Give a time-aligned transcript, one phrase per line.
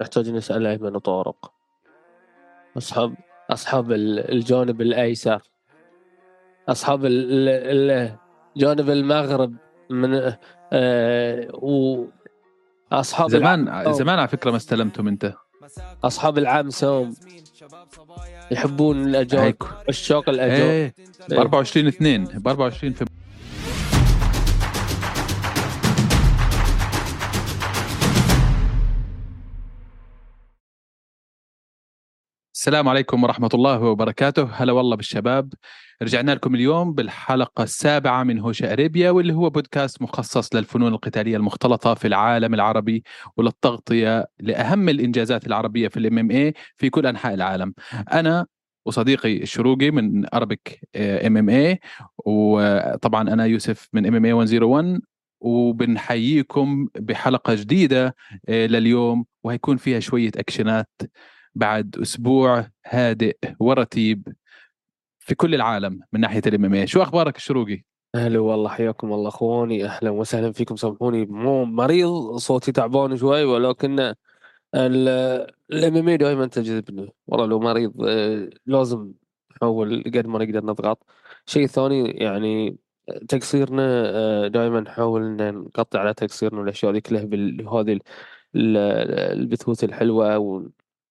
[0.00, 1.52] نحتاج نسأل أيمن وطارق
[2.76, 3.14] أصحاب
[3.50, 5.42] أصحاب ال- الجانب الأيسر.
[6.68, 8.16] أصحاب ال- ال-
[8.56, 9.54] جانب المغرب
[9.90, 10.32] من
[10.72, 12.04] آه و
[12.92, 15.34] أصحاب زمان زمان على فكرة ما استلمتم أنت.
[16.04, 17.14] أصحاب العام سوم
[18.50, 19.54] يحبون الأجانب
[19.88, 20.94] عشاق الأجانب إيه.
[21.28, 23.04] ب 24 2 ب 24 في
[32.60, 34.48] السلام عليكم ورحمة الله وبركاته.
[34.52, 35.52] هلا والله بالشباب.
[36.02, 41.94] رجعنا لكم اليوم بالحلقة السابعة من هوشة أريبيا واللي هو بودكاست مخصص للفنون القتالية المختلطة
[41.94, 43.02] في العالم العربي
[43.36, 47.74] وللتغطية لأهم الإنجازات العربية في الإم إم اي في كل أنحاء العالم.
[48.12, 48.46] أنا
[48.86, 51.80] وصديقي الشروقي من اربك إم إم اي
[52.26, 55.00] وطبعا أنا يوسف من إم إم اي 101
[55.40, 58.16] وبنحييكم بحلقة جديدة
[58.48, 60.90] آه، لليوم وهيكون فيها شوية أكشنات
[61.54, 64.28] بعد أسبوع هادئ ورتيب
[65.18, 67.82] في كل العالم من ناحية الإم إم شو أخبارك الشروقي؟
[68.16, 69.84] هلا والله حياكم الله أخواني.
[69.84, 71.26] أهلا وسهلا فيكم سامحوني.
[71.26, 74.14] مو مريض صوتي تعبان شوي ولكن
[74.74, 77.14] الإم إم دائما تجذبني.
[77.26, 79.12] والله لو مريض آه، لازم
[79.56, 81.06] نحاول قد ما نقدر نضغط.
[81.46, 82.76] شيء ثاني يعني
[83.28, 88.00] تقصيرنا دائما نحاول نقطع على تقصيرنا والأشياء ذي كلها بهذه ال-
[88.56, 88.76] ال-
[89.40, 90.36] البثوث الحلوة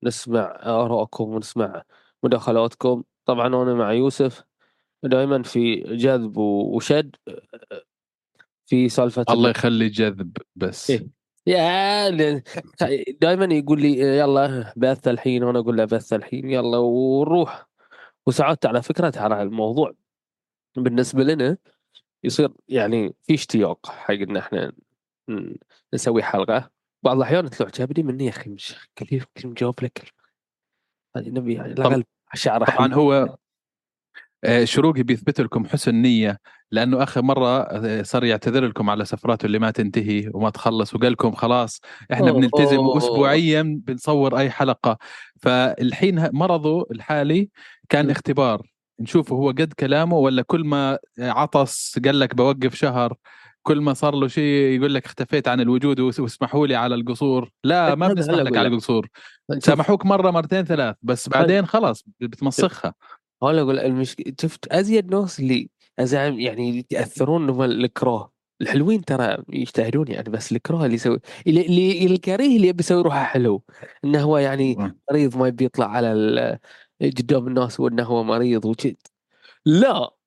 [0.03, 1.83] ونسمع ارائكم ونسمع
[2.23, 3.03] مداخلاتكم.
[3.25, 4.44] طبعا أنا مع يوسف.
[5.03, 7.16] دائما في جذب وشد
[8.66, 10.92] في سالفة الله يخلي جذب بس.
[10.92, 11.08] إيه.
[11.47, 12.09] يا
[13.22, 15.44] دائما يقول لي يلا بث الحين.
[15.44, 16.77] وأنا أقول له بث الحين يلا.
[16.77, 17.70] ونروح
[18.27, 19.94] وساعات على فكرة ترى الموضوع.
[20.77, 21.58] بالنسبة لنا
[22.23, 24.72] يصير يعني في اشتياق حق إن إحنا
[25.94, 26.78] نسوي حلقة.
[27.03, 30.14] بعض الأحيان تطلع جابني مني يا أخي مش كلمه جواب لك
[31.17, 33.02] هذه نبي يعني الأقل شعره طبعا حلو.
[33.02, 33.38] هو
[34.44, 36.39] آه، شروقي بيثبت لكم حسن نية
[36.71, 41.11] لأنه آخر مرة آه، صار يعتذر لكم على سفراته اللي ما تنتهي وما تخلص وقال
[41.11, 41.82] لكم خلاص
[42.14, 42.39] إحنا أوه.
[42.39, 44.98] بنلتزم أسبوعيا بنصور أي حلقة
[45.42, 47.49] فالحين مرضه الحالي
[47.89, 48.10] كان.
[48.10, 48.61] اختبار
[48.99, 53.16] نشوفه هو قد كلامه ولا كل ما عطس قال لك بوقف شهر
[53.69, 57.52] كل ما صار له شيء يقول لك اختفيت عن الوجود واسمحوا لي على القصور.
[57.63, 58.67] لا ما بنسمح لك على.
[58.67, 59.07] القصور.
[59.59, 62.93] سامحوك مرة مرتين ثلاث بس بعدين خلاص بتمسخها.
[63.43, 65.69] هلا أقول المشكلة شفت أزيد ناس اللي
[65.99, 67.89] أزعم يعني يتأثرون هم
[68.61, 73.63] الحلوين ترى يجتهدون يعني بس الكراه اللي يسوي اللي, الكريه اللي يبي يسوي روحه حلو.
[74.05, 76.59] إنه هو يعني مريض ما يبي يطلع على
[77.01, 78.93] قدام الناس وإنه هو مريض وكذا
[79.65, 80.18] لا!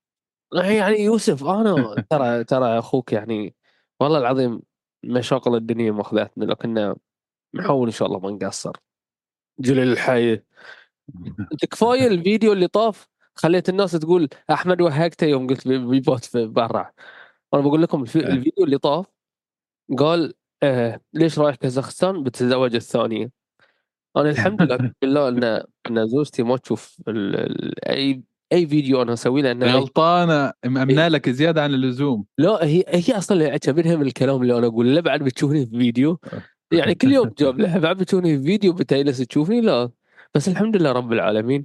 [0.55, 3.55] يعني يوسف أنا ترى ترى أخوك يعني
[4.01, 4.61] والله العظيم
[5.05, 6.95] مشاغل الدنيا ماخذتنا لكن
[7.55, 8.73] نحاول إن شاء الله ما نقصر
[9.59, 10.33] جليل الحي
[11.53, 16.47] أنت كفاية الفيديو اللي طاف خليت الناس تقول أحمد وهقته يوم قلت بي- بيبوت في
[16.47, 16.93] برا
[17.55, 18.05] أنا بقول لكم.
[18.17, 18.23] إيه.
[18.23, 19.07] الفيديو اللي طاف
[19.99, 23.31] قال آه ليش رايح كازاخستان بتتزوج الثانية
[24.17, 25.45] أنا الحمد لله بالله إن
[25.87, 27.03] إن زوجتي ما تشوف.
[27.89, 32.25] أي أي فيديو أنا أسويه لأن غلطانة مأمنة لك زيادة عن اللزوم.
[32.39, 36.19] لا هي هي أصلا عجبتها من الكلام اللي أنا أقول له بعد بتشوفني في فيديو.
[36.73, 39.91] يعني كل يوم جاب لها بعد بتشوفني في فيديو بتجلس تشوفني لا.
[40.35, 41.65] بس الحمد لله رب العالمين.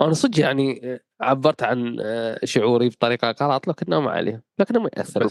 [0.00, 5.28] أنا صدق يعني عبرت عن آه، شعوري بطريقة غلط لكنه ما عليه لكنه ما يأثر.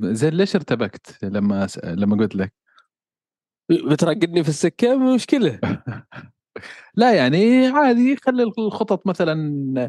[0.00, 1.66] زين ليش ارتبكت لما.
[1.84, 2.52] لما قلت لك؟
[3.70, 5.60] بترقدني في السكة؟ مشكلة.
[6.94, 9.88] لا يعني عادي خلي الخطط مثلا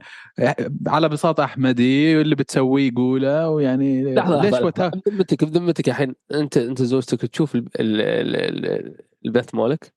[0.87, 7.21] على بساطه أحمدي اللي بتسويه قوله ويعني ليش وتها بذمتك بذمتك الحين أنت أنت زوجتك
[7.21, 9.93] تشوف ال- ال- ال- ال- البث مالك؟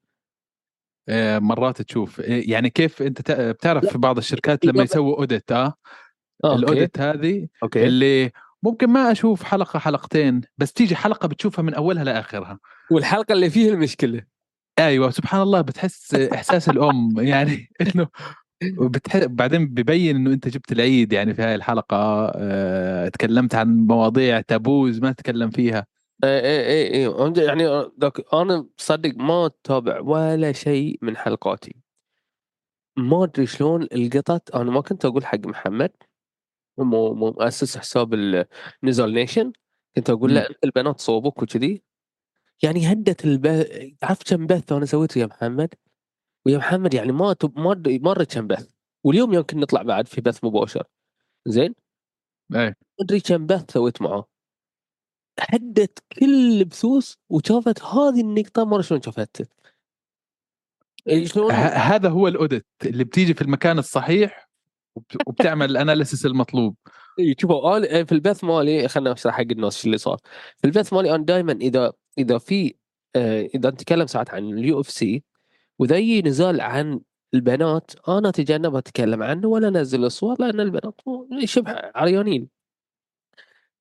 [1.09, 2.21] آه، مرات تشوف.
[2.21, 3.87] آه، يعني كيف أنت بتعرف.
[3.87, 4.83] في بعض الشركات لما.
[4.83, 5.75] يسووا audit آه؟
[6.45, 7.87] آه، ال audit هذه أوكي.
[7.87, 8.31] اللي
[8.63, 12.59] ممكن ما أشوف حلقة حلقتين بس تيجي حلقة بتشوفها من أولها لآخرها.
[12.91, 14.23] والحلقة اللي فيها المشكلة.
[14.79, 18.09] أيوه سبحان الله بتحس إحساس الأم يعني إنه
[18.63, 19.25] بتح...
[19.25, 23.09] بعدين ببين إنه أنت جبت العيد يعني في هاي الحلقة أه...
[23.09, 25.87] تكلمت عن مواضيع taboos ما تتكلم فيها.
[26.25, 31.77] اي اي اي يعني ذاك أنا صدق ما اتابع ولا شيء من حلقاتي.
[32.97, 35.91] ما أدري شلون لقطت أنا ما كنت أقول حق محمد
[36.79, 39.53] مؤسس حساب النزال Nation
[39.97, 40.41] كنت أقول له.
[40.41, 41.83] أنت البنات صوبك وكذي.
[42.65, 45.75] يعني هدت البث عرفت كم بث أنا سويته يا محمد؟
[46.47, 47.37] ويا محمد يعني ما.
[47.57, 48.71] ما أدري كم بث
[49.05, 50.85] واليوم يمكن نطلع بعد في بث مباشر.
[51.47, 51.75] زين؟
[52.55, 54.25] اي ما أدري كم بث سويت معاه
[55.41, 59.47] هدت كل البثوث وشافت هذه النقطة ما أدري شلون شافتها.
[61.09, 64.49] إيه، شلون هذا هو ال audit اللي بتيجي في المكان الصحيح
[64.97, 66.77] وبت- وبتعمل ال analysis المطلوب.
[66.87, 66.93] إيه،
[67.41, 70.19] شوفوا أنا في البث مالي خلينا أشرح حق الناس شو اللي صار.
[70.59, 72.75] في البث مالي أنا دائما إذا إذا في
[73.17, 75.25] آه، إذا نتكلم ساعات عن ال UFC
[75.79, 77.01] واذا يجي نزال عن
[77.35, 81.01] البنات أنا أتجنب أتكلم عنه ولا أنزل الصور لأن البنات
[81.45, 82.49] شبه عريانين.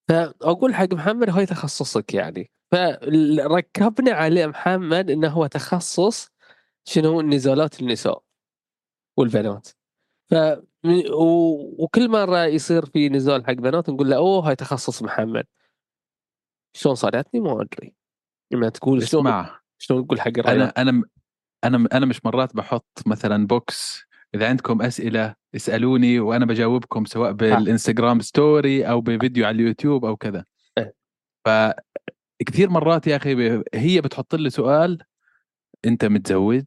[0.07, 2.51] فأقول حق محمد هاي تخصصك يعني.
[2.71, 6.29] فركبنا عليه محمد إنه هو تخصص
[6.85, 8.23] شنو نزالات النساء
[9.17, 9.69] والبنات.
[10.31, 10.35] ف
[11.13, 11.83] و...
[11.83, 15.45] وكل مرة يصير في نزال حق بنات نقول له أوه هاي تخصص محمد.
[16.73, 17.93] شلون صارتني؟ ما أدري.
[18.51, 19.45] لما تقول شلون
[19.77, 21.03] شلون تقول حق أنا أنا
[21.63, 24.01] أنا أنا مش مرات بحط مثلا box
[24.35, 30.45] إذا عندكم أسئلة اسألوني وأنا بجاوبكم سواء بالإنستغرام story أو بفيديو على اليوتيوب أو كذا.
[30.77, 30.93] إيه.
[31.45, 35.03] فكثير مرات يا أخي هي بتحط لي سؤال
[35.85, 36.65] أنت متزوج؟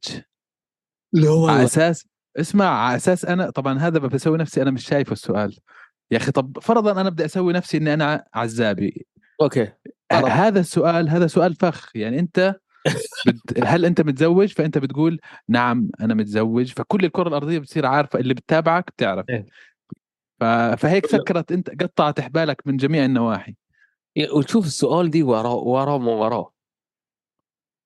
[1.12, 5.56] لا على أساس اسمع على أساس أنا طبعا هذا بسوي نفسي أنا مش شايفه السؤال.
[6.10, 9.06] يا أخي طب فرضا أنا بدي أسوي نفسي إني أنا عزابي.
[9.42, 9.72] أوكي
[10.10, 10.24] فرض.
[10.24, 11.96] هذا السؤال هذا سؤال فخ.
[11.96, 12.56] يعني أنت
[13.26, 13.64] بت...
[13.64, 16.72] هل أنت متزوج؟ فأنت بتقول نعم أنا متزوج.
[16.72, 19.26] فكل الكرة الأرضية بتصير عارفة اللي بتتابعك بتعرف.
[19.30, 19.46] إيه.
[20.40, 20.44] ف...
[20.78, 23.56] فهيك سكرت أنت قطعت حبالك من جميع النواحي.
[24.32, 26.52] وتشوف السؤال دي وراه وراه ما وراه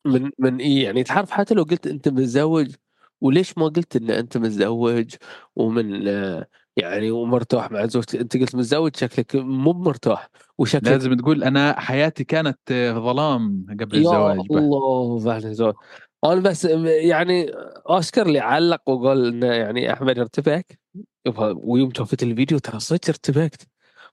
[0.06, 2.74] من من إيه؟ يعني تعرف حتى لو قلت أنت متزوج
[3.20, 5.14] وليش ما قلت إن أنت متزوج
[5.56, 6.06] ومن
[6.76, 10.28] يعني ومرتاح مع زوجتك؟ أنت قلت متزوج شكلك مو مرتاح
[10.58, 12.58] وشكلك لازم تقول أنا حياتي كانت
[12.94, 15.74] ظلام قبل يا الزواج ب- الله بعد الزواج.
[16.24, 17.50] أنا بس يعني
[17.86, 20.78] أشكر اللي علق وقال انه يعني أحمد ارتبك
[21.38, 23.62] ويوم شفت الفيديو ترى صدق ارتبكت.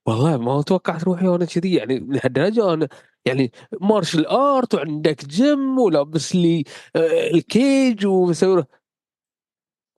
[0.05, 1.73] والله ما توقعت روحي وأنا كذي.
[1.75, 2.87] يعني لهالدرجة أنا
[3.25, 3.51] يعني
[3.81, 6.63] martial art وعندك جيم ولابس لي
[6.95, 8.63] آه، ال cage ومسوي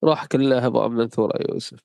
[0.03, 1.79] راح كلها هباء منثوره يا يوسف.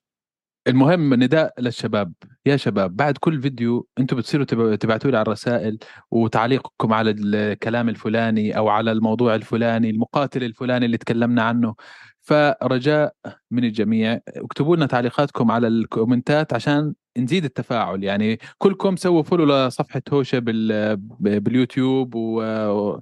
[0.68, 2.12] المهم نداء للشباب.
[2.46, 5.78] يا شباب بعد كل فيديو أنتم بتصيروا تب- تبعتوا لي على الرسائل
[6.10, 11.74] وتعليقكم على الكلام الفلاني أو على الموضوع الفلاني المقاتل الفلاني اللي تكلمنا عنه.
[12.20, 13.14] فرجاء
[13.50, 18.04] من الجميع اكتبوا لنا تعليقاتكم على الكومنتات عشان نزيد التفاعل.
[18.04, 20.96] يعني كلكم سووا follow لصفحة هوشة بال
[21.40, 22.98] باليوتيوب و-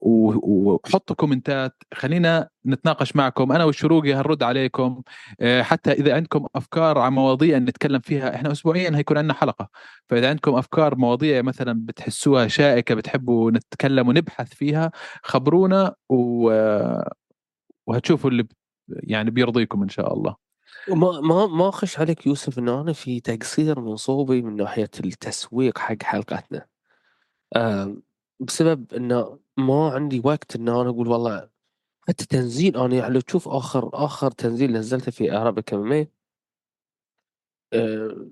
[0.00, 1.76] وحطوا كومنتات.
[1.94, 3.52] خلينا نتناقش معكم.
[3.52, 5.02] أنا والشروقي هنرد عليكم.
[5.40, 9.68] آه، حتى إذا عندكم أفكار عن مواضيع نتكلم فيها إحنا اسبوعيا هيكون عندنا حلقة.
[10.08, 14.92] فإذا عندكم أفكار مواضيع مثلا بتحسوها شائكة بتحبوا نتكلم ونبحث فيها
[15.22, 16.52] خبرونا و...
[17.86, 18.46] وهتشوفوا اللي
[18.88, 20.36] يعني بيرضيكم إن شاء الله.
[20.88, 25.78] ما ما ما أخش عليك يوسف ان أنا في تقصير من صوبي من ناحية التسويق
[25.78, 26.66] حق حلقتنا
[27.56, 28.02] آم،
[28.40, 31.48] بسبب إنه ما عندي وقت ان أنا أقول والله
[32.08, 36.06] حتى تنزيل أنا يعني لو تشوف آخر آخر تنزيل نزلته في Arabic MM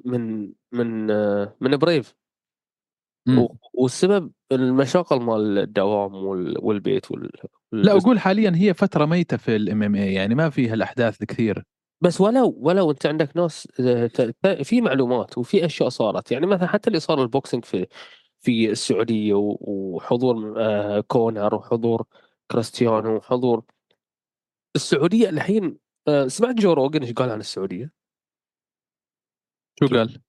[0.04, 2.14] من من آه، من Brave
[3.26, 3.48] مم.
[3.74, 7.30] والسبب المشاغل مال الدوام وال- والبيت وال...
[7.72, 11.64] لا أقول حاليا هي فترة ميتة في ال MMA يعني ما فيها الاحداث الكثير
[12.00, 16.88] بس ولو ولو أنت عندك ناس آه، في معلومات وفي أشياء صارت يعني مثلا حتى
[16.88, 17.86] اللي صار ال boxing في
[18.40, 22.06] في السعودية وحضور آه، كونر وحضور
[22.50, 23.64] كريستيانو وحضور
[24.76, 25.78] السعودية الحين
[26.08, 27.92] آه، سمعت جو روجن إيش قال عن السعودية؟
[29.80, 30.22] شو قال؟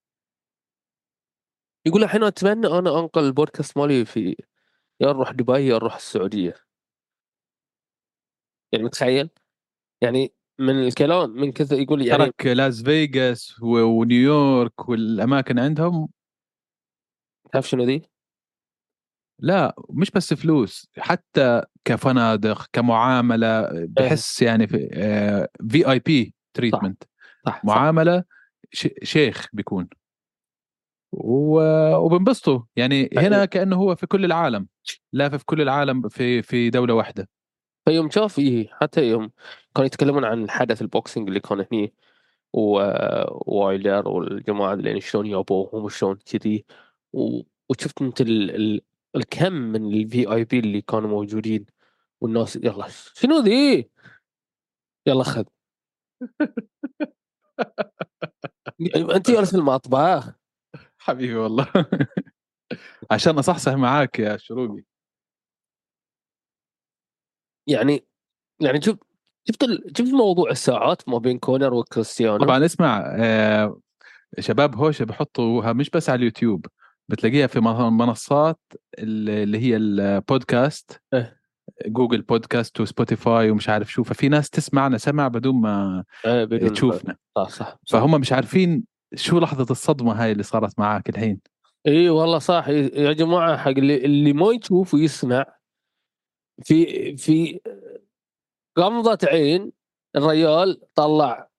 [1.85, 4.35] يقول الحين أتمنى أنا أنقل البودكاست مالي في
[4.99, 6.55] يا نروح دبي يا نروح السعودية
[8.71, 9.29] يعني متخيل؟
[10.01, 16.09] يعني من الكلام من كثر يقول يعني ترك لاس فيغاس ونيويورك والأماكن عندهم
[17.51, 18.01] تعرف شنو ذي؟
[19.39, 24.77] لا مش بس فلوس حتى كفنادق كمعاملة بحس يعني في
[25.69, 27.03] VIP treatment
[27.45, 28.23] صح صح معاملة
[29.03, 29.87] شيخ بيكون.
[31.11, 34.67] و- وبنبسطوا يعني هنا كأنه هو في كل العالم
[35.13, 37.29] لا في كل العالم في في دولة واحدة.
[37.85, 39.31] فيوم شاف إيه حتى يوم
[39.75, 41.93] كانوا يتكلمون عن حدث ال boxing اللي كان هني
[42.53, 46.65] و- وايلدر والجماعة اللي شلون يابوهم شلون كذي.
[47.69, 48.55] وشفت انت ال...
[48.55, 48.81] ال...
[49.15, 51.65] الكم من ال VIP اللي كانوا موجودين
[52.21, 53.89] والناس يلا شنو ذي؟
[55.07, 55.43] يلا خذ.
[59.15, 60.33] انت جالس المطبخ؟
[60.97, 61.67] حبيبي والله.
[63.12, 64.83] عشان اصحصح معاك يا شروقي.
[67.67, 68.07] يعني
[68.62, 68.97] يعني شوف
[69.47, 69.65] شفت.
[69.97, 73.81] شفت موضوع الساعات ما بين كونر وكريستيانو؟ طبعا اسمع آه،
[74.39, 76.65] شباب هوشة بحطوها مش بس على اليوتيوب.
[77.09, 78.59] بتلاقيها في من- منصات
[78.99, 81.37] اللي هي البودكاست إيه.
[81.85, 87.49] جوجل بودكاست وسبوتيفاي ومش عارف شو ففي ناس تسمعنا سمع بدون ما بدون تشوفنا صح
[87.49, 87.99] صح, صح.
[87.99, 88.83] فهم مش عارفين
[89.15, 91.39] شو لحظة الصدمة هاي اللي صارت معك الحين
[91.87, 95.45] اي والله صح يا جماعة حق اللي, اللي ما يشوف ويسمع
[96.63, 97.59] في في
[98.79, 99.71] غمضة عين
[100.15, 101.49] الريال طلع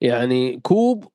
[0.00, 1.11] يعني كوب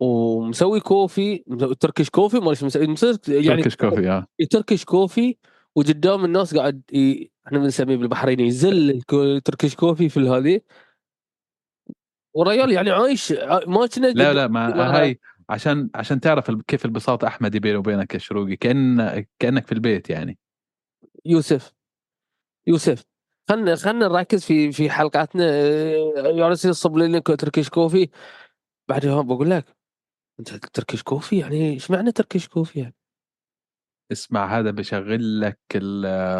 [0.00, 1.44] ومسوي coffee
[1.80, 2.94] Turkish coffee ما مسوي
[3.28, 4.26] يعني Turkish coffee آه.
[4.50, 5.36] Turkish coffee
[5.74, 7.30] وقدام الناس قاعد ي...
[7.46, 9.02] إحنا بنسميه بالبحرين يزل
[9.44, 10.60] Turkish coffee في هذه.
[12.34, 13.32] والريال يعني عايش
[13.66, 18.18] ما كنا لا لا ما هاي عشان عشان تعرف كيف البساطه احمدي بيني وبينك يا
[18.18, 20.38] شروقي كأن كأنك في البيت يعني.
[21.24, 21.72] يوسف
[22.66, 23.04] يوسف
[23.48, 25.44] خلنا خلنا نركز في في حلقاتنا
[26.30, 28.08] يونس يصب لنا Turkish coffee.
[28.88, 29.64] بعدها بقول لك
[30.40, 32.94] أنت Turkish coffee؟ يعني إيش معنى Turkish coffee يعني؟
[34.12, 35.58] اسمع هذا بشغل لك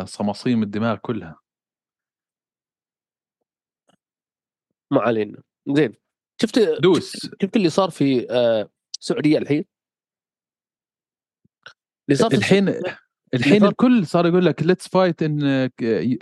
[0.04, 1.40] صماصيم الدماغ كلها.
[4.90, 5.42] ما علينا.
[5.68, 5.94] زين.
[6.42, 7.12] شفت دوس.
[7.42, 8.26] شفت اللي صار في
[9.00, 9.64] السعودية الحين؟
[12.08, 12.68] اللي صار في الحين
[13.34, 15.70] الحين؟ الكل صار يقول لك let's fight in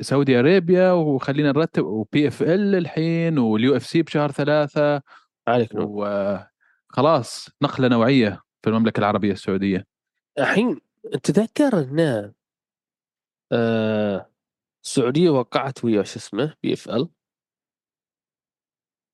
[0.01, 5.02] Saudi Arabia وخلينا نرتب و PFL الحين وال UFC بشهر ثلاثة
[5.49, 5.75] عليك
[6.93, 9.87] وخلاص نقلة نوعية في المملكة العربية السعودية.
[10.39, 10.81] الحين
[11.23, 12.33] تذكر إن
[13.53, 14.33] آه
[14.85, 17.09] السعودية وقعت ويا شو اسمه PFL؟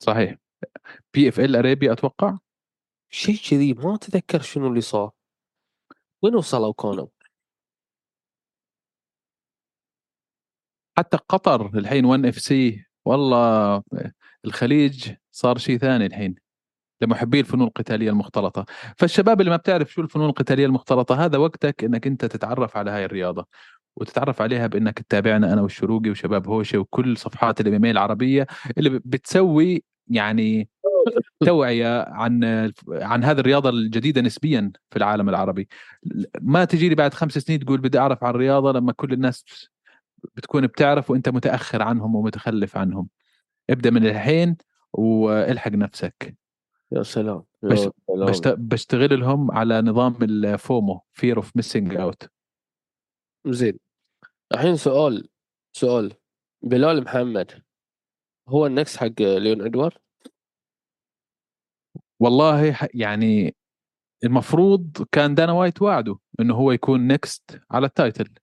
[0.03, 0.37] صحيح.
[1.15, 2.39] PFL Arabia أتوقع؟
[3.11, 5.11] شيء كذي ما اتذكر شنو اللي صار.
[6.23, 7.07] وين وصلوا كانوا
[10.99, 13.83] حتى قطر الحين 1 إف سي والله
[14.45, 16.48] الخليج صار شيء ثاني الحين.
[17.01, 18.67] لمحبي الفنون القتالية المختلطة.
[18.97, 23.05] فالشباب اللي ما بتعرف شو الفنون القتالية المختلطة هذا وقتك إنك أنت تتعرف على هاي
[23.05, 23.47] الرياضة
[23.97, 28.47] وتتعرف عليها بإنك تتابعنا أنا والشروقي وشباب هوشة وكل صفحات الإم العربية
[28.79, 30.69] اللي بتسوي يعني
[31.47, 32.45] توعية عن
[32.89, 35.69] عن هذه الرياضة الجديدة نسبيا في العالم العربي.
[36.41, 39.45] ما تجي لي بعد خمس سنين تقول بدي أعرف عن الرياضة لما كل الناس
[40.37, 43.09] بتكون بتعرف وأنت متأخر عنهم ومتخلف عنهم.
[43.71, 44.57] ابدأ من الحين
[44.93, 46.37] والحق نفسك.
[46.93, 47.79] يا سلام يا بش...
[47.79, 48.57] سلام.
[48.69, 52.31] بشتغل لهم على نظام ال FOMO fear of missing out
[53.47, 53.79] زين.
[54.55, 55.29] الحين سؤال
[55.77, 56.15] سؤال.
[56.63, 57.63] بلال محمد
[58.49, 59.99] هو النكس حق ليون إدوارد؟
[62.21, 63.57] والله يعني
[64.25, 68.35] المفروض كان دانا وايت وعده إنه هو يكون next على ال title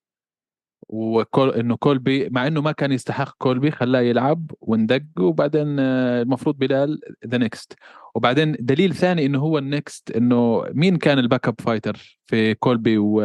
[0.89, 6.58] وكول إنه كولبي مع إنه ما كان يستحق كولبي خلاه يلعب واندق وبعدين آه، المفروض
[6.58, 7.74] بلال the next
[8.15, 12.98] وبعدين دليل ثاني إنه هو ال next إنه مين كان ال backup fighter في كولبي
[12.98, 13.22] و...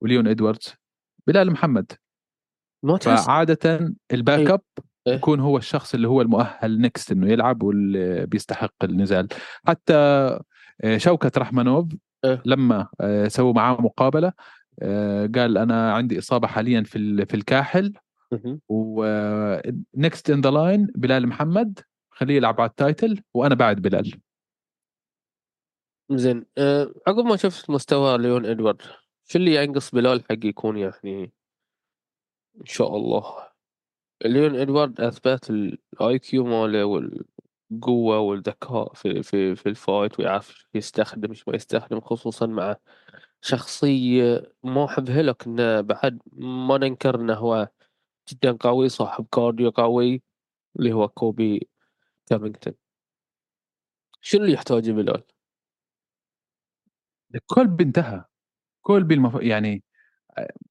[0.00, 0.74] وليون إدواردز؟
[1.26, 1.92] بلال محمد.
[3.16, 4.60] فعادة ال backup
[5.06, 9.28] إيه؟ يكون هو الشخص اللي هو المؤهل next إنه يلعب واللي بيستحق النزال.
[9.66, 9.94] حتى
[10.84, 11.86] آه، شوكت رحمنوف
[12.24, 14.32] إيه؟ لما آه، سووا معاه مقابلة آه،
[15.34, 17.94] قال أنا عندي إصابة حاليا في في الكاحل.
[18.68, 24.20] و next in the line بلال محمد خليه يلعب على ال title وأنا بعد بلال.
[26.10, 28.82] زين أه عقب ما شفت مستوى ليون إدوارد
[29.24, 31.32] شو اللي ينقص بلال حق يكون يعني
[32.60, 33.48] إن شاء الله؟
[34.24, 41.30] ليون إدوارد اثبت ال IQ ماله والقوة والذكاء في في في ال fight ويعرف يستخدم
[41.30, 42.76] إيش ما يستخدم خصوصا مع
[43.42, 47.68] شخصية ما أحبها لكن بعد ما ننكر إنه هو
[48.28, 50.22] جدا قوي صاحب cardio قوي
[50.78, 51.68] اللي هو كولبي
[52.26, 52.74] كوفينغتون
[54.20, 55.22] شنو اللي يحتاجه بلال؟
[57.46, 58.24] كولبي انتهى.
[58.82, 59.42] كولبي المف...
[59.42, 59.82] يعني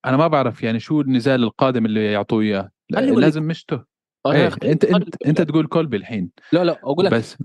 [0.05, 2.71] أنا ما بعرف يعني شو النزال القادم اللي يعطوه إياه.
[2.89, 3.85] لازم مشته.
[4.27, 6.31] إيه أنت أنت أنت تقول كولبي الحين.
[6.53, 7.11] لا لا أقول لك.
[7.11, 7.37] بس.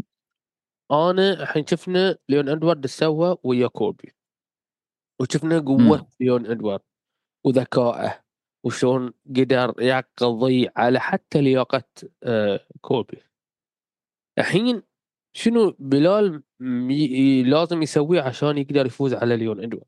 [0.90, 4.12] أنا الحين شفنا ليون ادوارد سوى ويا كولبي.
[5.20, 6.80] وشفنا قوة ليون إدوارد
[7.44, 8.24] وذكائه
[8.64, 11.84] وشلون قدر يقضي على حتى لياقة
[12.22, 13.22] آه كولبي
[14.38, 14.82] الحين
[15.32, 16.42] شنو بلال
[17.46, 19.86] لازم يسويه عشان يقدر يفوز على ليون إدوارد؟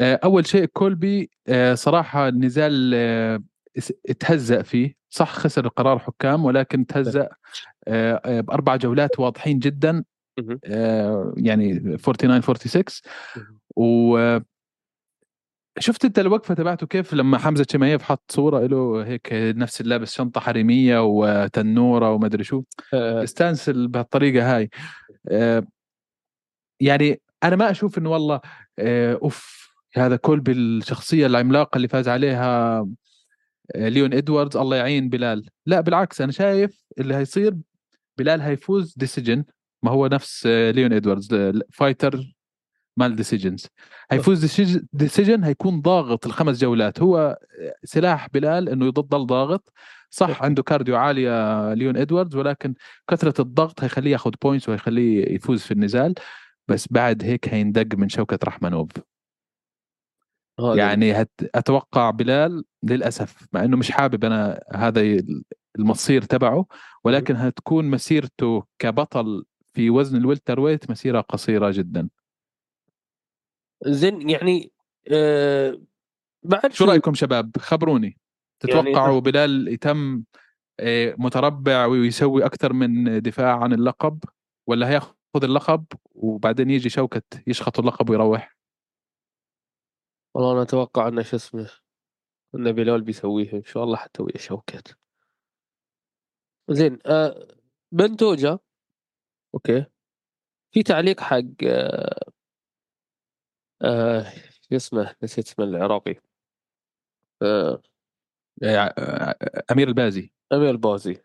[0.00, 3.42] آه، أول شيء كولبي آه، صراحة النزال
[4.20, 4.96] تهزأ فيه.
[5.10, 7.28] صح خسر قرار حكام ولكن تهزأ
[8.16, 10.04] بأربع جولات واضحين جدا.
[11.36, 12.84] يعني 49 46
[13.76, 14.18] و
[15.78, 20.40] شفت انت الوقفة تبعته كيف لما حمزة شمايف حط صورة له هيك نفس اللابس شنطة
[20.40, 22.62] حريمية وتنورة وما أدري شو؟
[22.94, 24.70] استانسل بهالطريقة هاي.
[26.80, 28.40] يعني أنا ما أشوف إنه والله
[29.22, 29.62] أوف
[29.96, 32.86] هذا كل بالشخصيه العملاقة اللي فاز عليها
[33.74, 35.48] آه، ليون إدواردز الله يعين بلال.
[35.66, 37.56] لا بالعكس أنا شايف اللي هيصير
[38.18, 39.44] بلال هيفوز decision
[39.82, 42.34] ما هو نفس آه، ليون إدواردز آه، fighter
[42.96, 43.66] مال decisions
[44.10, 44.60] هيفوز
[44.92, 47.00] decision هيكون ضاغط الخمس جولات.
[47.00, 47.38] هو
[47.84, 49.72] سلاح بلال إنه يضل ضاغط.
[50.10, 52.74] صح عنده cardio عالية ليون إدواردز ولكن
[53.10, 56.14] كثرة الضغط هيخليه ياخذ points وهيخليه يفوز في النزال.
[56.68, 58.88] بس بعد هيك هيندق من شوكت رحمنوف
[60.58, 61.30] يعني هت...
[61.54, 65.22] أتوقع بلال للأسف مع إنه مش حابب أنا هذا
[65.78, 66.66] المصير تبعه
[67.04, 72.08] ولكن هتكون مسيرته كبطل في وزن ال welterweight مسيرة قصيرة جدا.
[73.86, 74.72] زين يعني
[75.12, 75.80] آه
[76.42, 78.18] بعد شو رأيكم شباب؟ خبروني.
[78.60, 79.20] تتوقعوا يعني...
[79.20, 80.24] بلال يتم
[80.80, 84.24] آه، متربع ويسوي أكثر من دفاع عن اللقب
[84.66, 88.56] ولا هياخذ اللقب وبعدين يجي شوكت يشخط اللقب ويروح؟
[90.34, 91.70] والله أنا أتوقع إنه شو اسمه
[92.54, 94.96] ان بلال بيسويها إن شاء الله حتى ويا شوكت
[96.70, 97.48] زين آه
[97.92, 98.58] بنتوجا
[99.54, 99.84] أوكي.
[100.72, 102.32] في تعليق حق آه
[103.82, 104.32] آه
[104.72, 106.14] اسمه نسيت اسمه العراقي.
[107.42, 107.82] آه
[108.62, 109.36] آه
[109.72, 110.32] أمير البازي.
[110.52, 111.24] أمير البازي.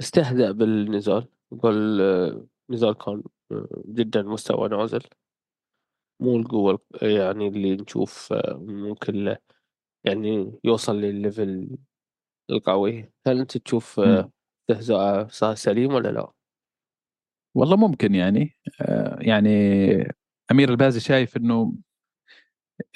[0.00, 1.28] استهزأ بالنزال.
[1.62, 3.22] قال آه، نزال كان
[3.52, 5.02] آه، جدا مستوى نازل.
[6.20, 9.36] مو القوة يعني اللي نشوف آه، ممكن
[10.04, 11.78] يعني يوصل للل level
[12.50, 13.12] القوي.
[13.26, 14.00] هل أنت تشوف
[14.70, 16.32] استهزاء سليم ولا لا؟
[17.58, 18.56] والله ممكن يعني
[19.18, 19.48] يعني
[20.50, 21.74] أمير البازي شايف إنه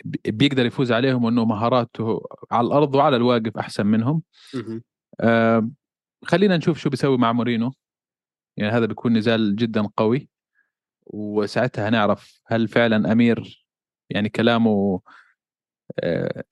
[0.05, 4.23] بيقدر يفوز عليهم وإنه مهاراته على الأرض وعلى الواقف أحسن منهم.
[5.21, 5.71] آه
[6.25, 7.73] خلينا نشوف شو بيسوي مع مورينو.
[8.57, 10.29] يعني هذا بيكون نزال جدا قوي.
[11.07, 13.67] وساعتها هنعرف هل فعلا أمير
[14.11, 15.01] يعني كلامه
[16.01, 16.45] آه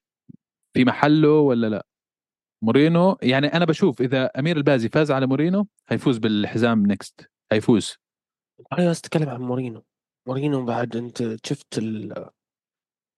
[0.75, 1.87] في محله ولا لا.
[2.63, 7.97] مورينو يعني أنا بشوف إذا أمير البازي فاز على مورينو هيفوز بالحزام next هيفوز.
[8.73, 9.85] أنا بس اتكلم عن مورينو.
[10.27, 11.81] مورينو بعد أنت شفت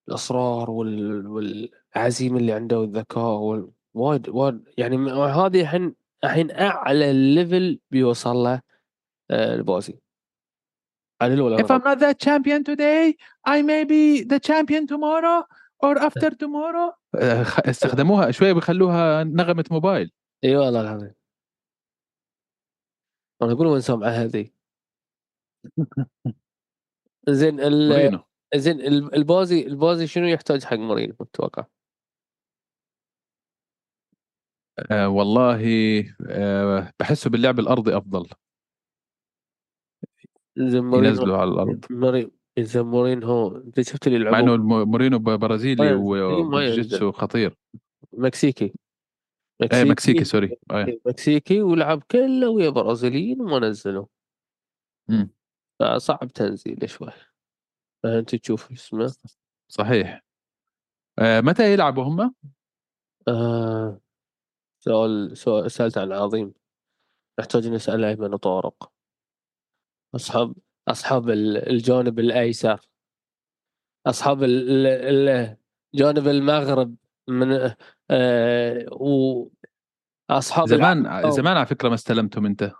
[0.09, 1.27] الاصرار وال...
[1.27, 3.71] والعزيمة اللي عنده والذكاء وال...
[3.95, 8.61] وايد وايد يعني هذه الحين الحين أعلى ال level بيوصل له
[9.31, 9.99] آه، البازي.
[11.23, 13.15] If I'm not the champion today
[13.47, 15.45] I may be the champion tomorrow
[15.85, 16.93] or after tomorrow.
[17.15, 20.13] آه، استخدموها شوية بيخلوها نغمة موبايل.
[20.45, 21.15] إي والله العظيم.
[23.43, 24.51] أنا أقول وين سامعه هذه؟
[27.29, 28.21] زين ال...
[28.55, 28.81] زين
[29.15, 31.67] البازي البازي شنو يحتاج حق مورينو تتوقع؟
[34.91, 35.61] آه والله
[36.31, 38.29] آه بحسه باللعب الأرضي أفضل.
[40.57, 41.85] زين مورينو ينزلوا على الأرض.
[41.91, 47.59] مورينو إذا مورينو انت شفت اللي مع إنه مورينو Brazilian jiu-jitsu خطير.
[48.13, 48.75] مكسيكي.
[49.63, 50.25] مكسيكي, إيه مكسيكي.
[50.25, 50.57] sorry.
[50.73, 51.01] إيه.
[51.07, 54.07] مكسيكي ولعب كله ويا برازيليين وما نزلوا
[55.81, 57.09] فصعب تنزيله شوي.
[58.03, 59.15] فأنت تشوف اسمه.
[59.69, 60.25] صحيح.
[61.19, 62.35] آه متى يلعبوا هم؟
[63.29, 64.01] آه
[64.81, 66.55] سؤال سؤال سألت عن عظيم
[67.41, 68.93] نحتاج نسأل أيمن طارق.
[70.15, 70.55] أصحاب
[70.89, 71.31] أصحاب
[71.71, 72.81] الجانب الأيسر.
[74.07, 74.39] أصحاب
[75.95, 76.97] جانب المغرب.
[77.29, 77.75] من
[78.11, 79.49] آه و
[80.31, 82.73] أصحاب زمان زمان على فكرة ما استلمتم أنت.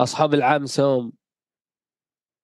[0.00, 1.12] أصحاب العام سوم.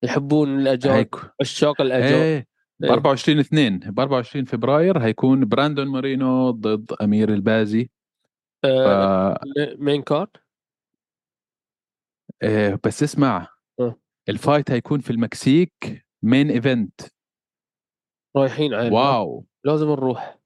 [0.03, 1.09] يحبون الأجواء
[1.41, 2.23] عشاق الأجواء.
[2.23, 2.47] إيه
[2.81, 7.91] ب 24 2 ب 24 فبراير هيكون براندون مورينو ضد أمير البازي.
[8.65, 9.39] آه ف...
[9.79, 10.29] main card؟
[12.43, 13.49] إيه بس اسمع.
[13.81, 13.97] أه.
[14.29, 17.01] ال fight هيكون في المكسيك main event
[18.37, 19.47] رايحين على واو.
[19.65, 20.39] لازم نروح.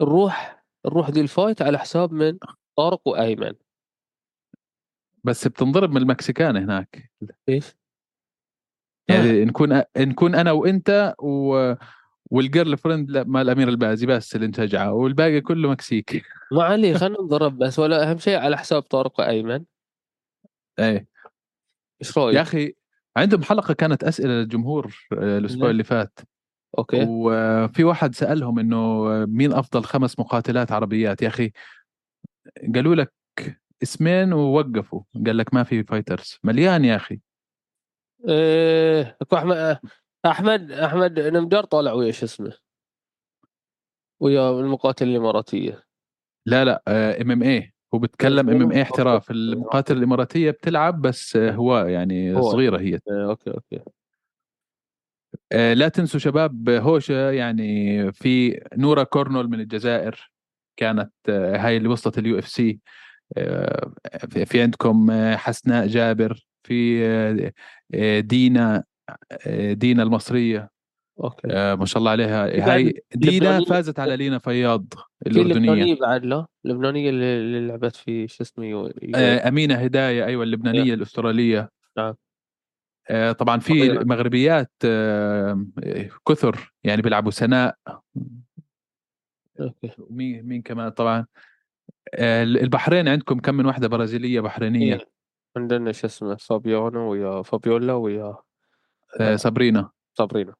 [0.00, 2.38] نروح نروح دي ال fight على حساب من
[2.76, 3.52] طارق وأيمن.
[5.24, 7.10] بس بتنضرب من المكسيكان هناك.
[7.48, 7.76] إيش؟
[9.08, 11.72] يعني نكون نكون أنا وإنت و
[12.30, 17.58] وال girlfriend مال الامير البازي بس اللي انشجعه والباقي كله مكسيكي ما علي خلينا نضرب
[17.58, 19.64] بس ولا أهم شيء على حساب طارق وأيمن.
[20.78, 21.06] إيه.
[22.02, 22.74] إيش رأيك؟ يا أخي
[23.16, 25.70] عندهم حلقة كانت أسئلة للجمهور آه، الأسبوع نعم.
[25.70, 26.18] اللي فات.
[26.78, 27.06] أوكي.
[27.08, 31.52] وفي واحد سألهم إنه مين أفضل خمس مقاتلات عربيات؟ يا أخي
[32.74, 33.12] قالوا لك
[33.82, 35.02] اسمين ووقفوا.
[35.26, 37.20] قال لك ما في fighters مليان يا أخي.
[38.28, 39.78] إيه أحمد
[40.26, 42.52] أحمد أحمد نمدار طالع ويا شو اسمه؟
[44.20, 45.82] ويا المقاتل الإماراتية.
[46.46, 46.82] لا لا
[47.20, 49.30] إم إم اي هو بتكلم إم إم اي احتراف.
[49.30, 52.50] المقاتل الإماراتية بتلعب بس يعني هو.
[52.50, 53.00] صغيرة هي.
[53.10, 53.80] إيه، أوكي أوكي.
[55.52, 60.30] لا تنسوا شباب هوشة يعني في نورا كورنول من الجزائر
[60.76, 62.78] كانت آه، هاي اللي وصلت ال UFC
[63.36, 63.90] آه،
[64.44, 67.52] في عندكم آه، حسناء جابر في آه،
[67.94, 68.84] آه، دينا
[69.46, 70.70] آه، دينا المصرية
[71.20, 71.48] أوكي.
[71.50, 72.72] آه، ما شاء الله عليها.
[72.74, 74.86] هاي دينا فازت على لينا فياض
[75.24, 75.70] في الأردنية.
[75.70, 78.90] لبنانية بعد لا؟ لبنانية اللي لعبت في شو اسمه.
[79.14, 81.70] آه، أمينة هداية أيوه اللبنانية الأسترالية.
[81.96, 82.14] نعم.
[83.10, 83.92] آه، طبعا في.
[83.92, 85.66] مغربيات آه،
[86.28, 87.78] كثر يعني بيلعبوا سناء
[89.98, 91.26] مين مين كمان طبعا
[92.14, 95.10] آه، البحرين عندكم كم من واحدة برازيلية بحرينية إيه.
[95.56, 98.36] عندنا شو اسمه فابيونا ويا فابيولا ويا
[99.36, 100.54] سابرينا صابرينا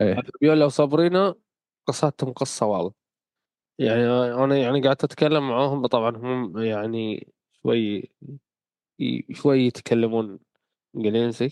[0.00, 0.14] إيه.
[0.14, 1.34] فابيولا وصابرينا
[1.86, 2.92] قصتهم قصة والله
[3.78, 4.06] يعني
[4.44, 8.10] أنا يعني قعدت أتكلم معاهم طبعا هم يعني شوي
[9.32, 10.38] شوي يتكلمون
[10.96, 11.50] إنجليزي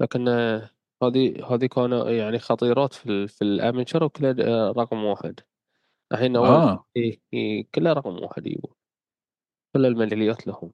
[0.00, 0.70] لكن آه،
[1.02, 5.40] هذه هذه كانوا يعني خطيرات في ال في ال amateur وكلها آه، رقم واحد.
[6.12, 6.86] الحين آه.
[6.96, 8.72] إيه إيه كلها رقم واحد يبون
[9.74, 10.72] كل الميداليات لهم.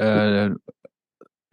[0.00, 0.56] آه،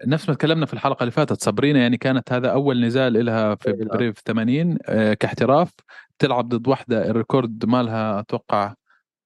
[0.06, 3.69] نفس ما تكلمنا في الحلقة اللي فاتت صابرينا يعني كانت هذا أول نزال لها في
[3.69, 3.88] إيه، نعم.
[3.88, 5.71] Brave 80 آه، كاحتراف
[6.19, 8.74] تلعب ضد واحدة ال record مالها أتوقع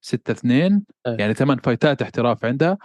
[0.02, 1.18] 6 2 إيه.
[1.20, 2.78] يعني ثمان فايتات احتراف عندها.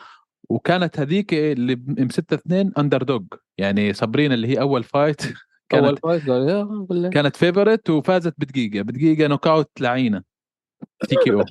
[0.51, 3.27] وكانت هذيك اللي ب 6 2 underdog
[3.59, 5.21] يعني صابرينا اللي هي أول fight
[5.71, 8.83] كانت أول فايت كانت favorite وفازت بدقيقة.
[8.83, 10.23] بدقيقة knockout لعينة.
[11.09, 11.45] TKO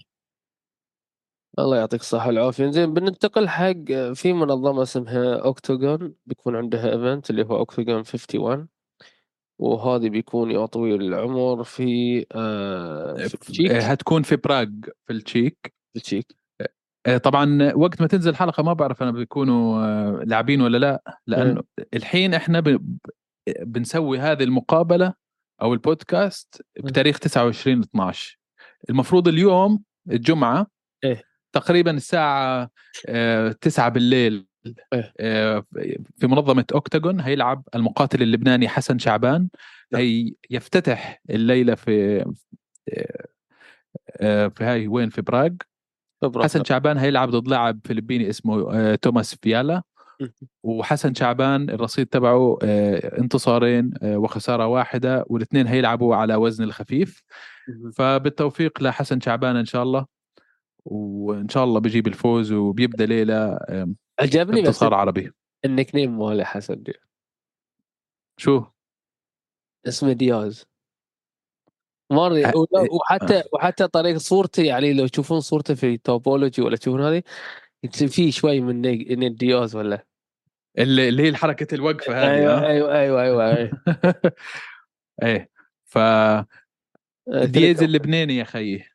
[1.60, 2.72] الله يعطيك الصحة والعافية.
[2.72, 8.68] زين بننتقل حق في منظمة اسمها Oktagon بيكون عندها event اللي هو Oktagon 51
[9.60, 14.68] وهذه بيكون يا طويل العمر في آه في آه، هتكون في براغ
[15.08, 15.74] في التشيك.
[15.94, 16.39] في التشيك.
[17.24, 21.20] طبعا وقت ما تنزل الحلقة ما بعرف أنا بيكونوا آه، لاعبين ولا لا.
[21.28, 21.62] لأنه
[21.94, 22.80] الحين إحنا
[23.60, 25.14] بنسوي هذه المقابلة
[25.62, 28.40] أو البودكاست بتاريخ 29 12
[28.90, 30.68] المفروض اليوم الجمعة
[31.04, 31.24] إيه.
[31.54, 32.70] تقريبا الساعة
[33.08, 34.50] آه، 9 بالليل
[34.94, 35.14] إيه.
[35.20, 35.66] آه،
[36.18, 39.50] في منظمة Octagon هيلعب المقاتل اللبناني حسن شعبان.
[39.92, 40.02] نعم.
[40.02, 42.22] هي يفتتح الليلة في
[42.90, 43.28] آه،
[44.22, 45.50] آه، في هاي وين؟ في براغ.
[46.22, 49.84] خبرة حسن شعبان هيلعب ضد لاعب فلبيني اسمه آه، توماس فيالا.
[50.64, 57.24] وحسن شعبان الرصيد تبعه آه، انتصارين آه، وخسارة واحدة والاثنين هيلعبوا على وزن الخفيف.
[57.96, 60.06] فبالتوفيق لحسن شعبان إن شاء الله.
[60.86, 63.60] وإن شاء الله بيجيب الفوز وبيبدأ ليلة
[64.20, 65.32] عجبني بس انتصار عربي
[65.66, 66.94] النك نيم ماله حسن دي.
[68.38, 68.64] شو؟
[69.88, 70.66] اسمه دياز.
[72.10, 72.88] ولا- إيه.
[72.92, 77.24] وحتى وحتى طريقة صورته يعني لو تشوفون صورته في توبولوجي ولا تشوفون هذه
[77.92, 80.06] في شوي من دياز ولا
[80.78, 83.72] اللي اللي هي حركه الوقفة هذه أيوه ها؟ أيوه أيوه أيوه, أيوة.
[85.24, 85.50] إيه
[85.86, 86.46] ف آه،
[87.28, 88.86] دييز اللبناني يا خيي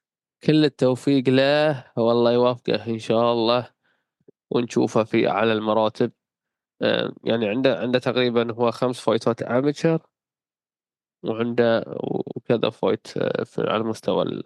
[0.43, 3.71] كل التوفيق له والله يوفقه إن شاء الله
[4.51, 6.13] ونشوفه في اعلى المراتب
[6.83, 9.99] آه، يعني عنده عنده تقريبا هو خمس فايتات amateur
[11.25, 11.85] وعنده
[12.37, 14.43] وكذا fight آه، في على مستوى ال-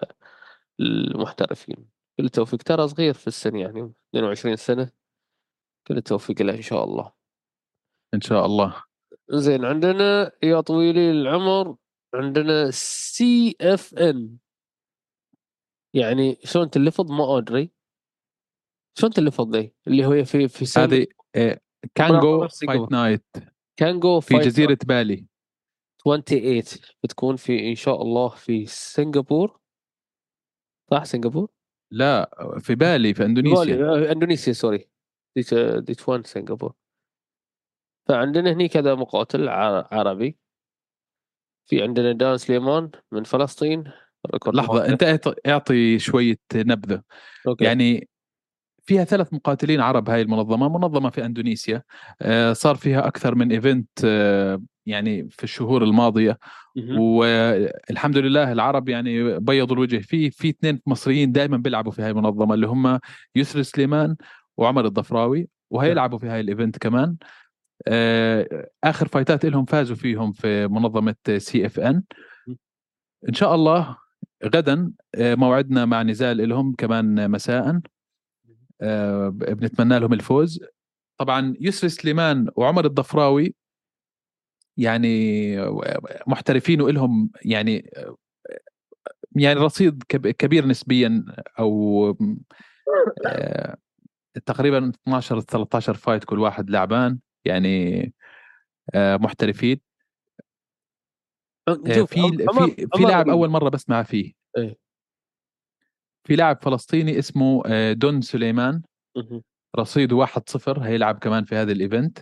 [0.81, 1.77] المحترفين.
[2.19, 2.63] كل التوفيق.
[2.63, 4.91] ترى صغير في السن يعني 22 سنة.
[5.87, 7.13] كل التوفيق له إن شاء الله.
[8.15, 8.83] إن شاء الله.
[9.31, 11.77] زين عندنا يا طويلي العمر
[12.15, 14.37] عندنا CFN.
[15.95, 17.71] يعني شلون تلفظ؟ ما أدري.
[18.99, 21.61] شلون تلفظ ذي؟ اللي هو في في هذه آه،
[21.95, 23.25] كانجو Fight Night.
[23.77, 25.27] كانجو في جزيرة بالي.
[26.05, 26.63] 28
[27.03, 29.61] بتكون في إن شاء الله في سنغافور
[30.91, 31.49] صح سنغافور؟
[31.91, 32.31] لا
[32.61, 33.77] في بالي في إندونيسيا.
[33.77, 34.89] بالي، آه، إندونيسيا sorry.
[35.37, 36.75] that that one سنغافور
[38.09, 40.39] فعندنا هني كذا مقاتل عربي.
[41.67, 43.85] في عندنا دان سليمان من فلسطين
[44.47, 44.93] لحظة مالته.
[44.93, 47.03] أنت إعط- إعطي شوية نبذة.
[47.49, 47.65] okay.
[47.65, 48.09] يعني
[48.83, 51.83] فيها ثلاث مقاتلين عرب هاي المنظمة منظمة في إندونيسيا.
[52.23, 56.39] آه، صار فيها أكثر من event آه، يعني في الشهور الماضية.
[56.99, 59.99] والحمد لله العرب يعني بيضوا الوجه.
[59.99, 62.99] في في اثنين مصريين دائما بيلعبوا في هاي المنظمة اللي هم
[63.37, 64.17] يسري سليمان
[64.57, 67.17] وعمر الضفراوي وهيلعبوا في هاي ال event كمان.
[67.89, 72.03] آه، آخر فايتات لهم فازوا فيهم في منظمة CFN
[73.29, 73.97] إن شاء الله
[74.45, 77.81] غدا آه، موعدنا مع نزال لهم كمان مساء.
[78.81, 80.61] آه، بنتمنى لهم الفوز.
[81.19, 83.55] طبعا يسري سليمان وعمر الضفراوي
[84.79, 85.57] يعني
[86.27, 87.91] محترفين ولهم يعني
[89.37, 91.25] يعني رصيد كب- كبير نسبيا
[91.59, 92.07] أو
[93.27, 93.77] آه،
[94.47, 98.13] تقريبا 12 13 fight كل واحد لعبان يعني
[98.95, 99.81] آه، محترفين.
[101.69, 103.29] آه، شوف في في في لاعب.
[103.29, 104.33] أول مرة بسمع فيه.
[104.57, 104.77] إيه.
[106.25, 107.63] في لاعب فلسطيني اسمه
[107.93, 108.83] دون سليمان.
[109.75, 109.83] مهم.
[109.83, 112.19] رصيده 1-0 هيلعب كمان في هذا ال event.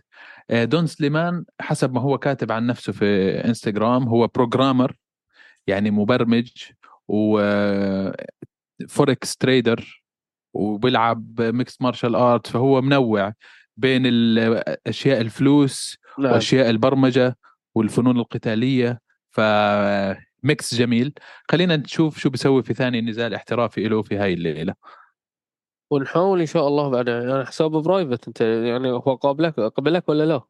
[0.50, 4.96] آه، دون سليمان حسب ما هو كاتب عن نفسه في إنستغرام هو programmer
[5.66, 6.50] يعني مبرمج
[7.08, 7.40] و
[8.88, 10.02] forex trader
[10.54, 13.32] وبيلعب mixed martial art فهو منوع
[13.76, 16.32] بين الاشياء الفلوس نعم.
[16.32, 17.36] وأشياء البرمجة
[17.74, 19.00] والفنون القتالية
[19.30, 21.12] ف mix جميل.
[21.50, 24.74] خلينا نشوف شو بيسوي في ثاني نزال احترافي له في هاي الليلة.
[25.90, 30.40] ونحاول إن شاء الله بعد يعني حسابه private أنت يعني هو قابلك قبلك ولا لا؟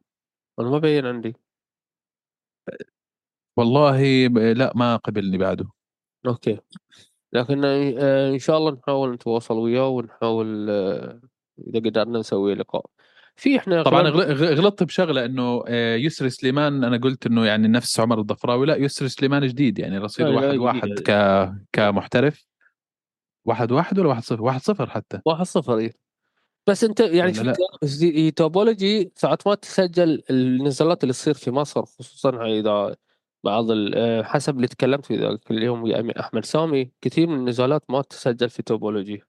[0.59, 1.35] أنا ما بين عندي.
[3.57, 5.69] والله لا ما قبلني بعده.
[6.27, 6.59] okay.
[7.33, 11.21] لكن آه، إن شاء الله نحاول نتواصل وياه ونحاول آه،
[11.67, 12.85] إذا قدرنا نسوي لقاء.
[13.35, 18.19] في إحنا طبعا غلطت بشغلة إنه آه، يسري سليمان أنا قلت إنه يعني نفس عمر
[18.19, 18.65] الضفراوي.
[18.65, 20.89] لا يسري سليمان جديد يعني لا، واحد واحد.
[20.89, 21.11] ك
[21.73, 22.47] كمحترف.
[23.47, 25.19] واحد واحد ولا واحد صفر؟ واحد صفر حتى.
[25.25, 25.93] واحد صفر إيه.
[26.67, 27.57] بس أنت يعني شفت
[28.01, 32.95] هي توبولوجي ساعات ما تسجل النزالات اللي تصير في مصر خصوصا إذا
[33.43, 38.01] بعض آه، حسب اللي تكلمت في ذاك اليوم ويا أحمد سامي كثير من النزالات ما
[38.01, 39.23] تسجل في توبولوجي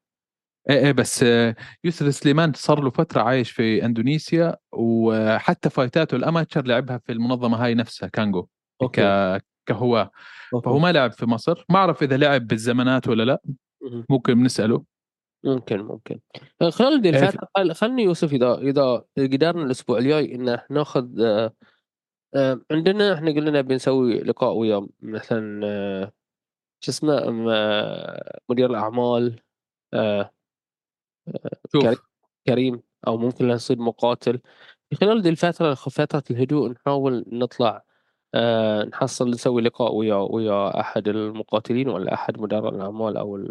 [0.71, 6.23] إيه إيه بس آه، يسري سليمان صار له فترة عايش في إندونيسيا وحتى فايتاته ال
[6.23, 8.47] amateur لعبها في المنظمة هاي نفسها كانجو
[8.83, 9.39] okay.
[9.67, 10.11] كهو
[10.65, 11.65] فهو ما لعب في مصر.
[11.69, 13.41] ما أعرف إذا لعب بالزمانات ولا لا.
[14.11, 14.85] ممكن بنسأله.
[15.45, 16.21] ممكن ممكن.
[16.71, 21.53] خلال دي إيه، خلني يوسف إذا إذا قدرنا الأسبوع الجاي إن ناخذ آه،
[22.35, 26.13] آه، عندنا إحنا قلنا بنسوي لقاء ويا مثلا آه،
[26.81, 27.31] شو اسمه
[28.51, 29.41] مدير الأعمال
[31.73, 32.01] كريم شوف.
[32.47, 34.41] كريم أو ممكن نصير مقاتل.
[35.01, 37.85] خلال دي الفترة فترة الهدوء نحاول نطلع
[38.35, 43.47] آه، نحصل نسوي لقاء ويا ويا أحد المقاتلين ولا أحد مدراء الأعمال أو